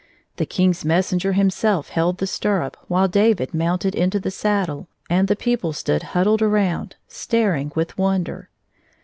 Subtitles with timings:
[0.37, 5.35] The King's messenger himself held the stirrup, while David mounted into the saddle, and the
[5.35, 8.49] people stood huddled around staring with wonder.